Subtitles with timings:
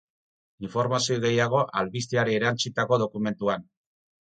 [0.67, 3.75] Informazio gehiago, albisteari erantsitako dokumentuan.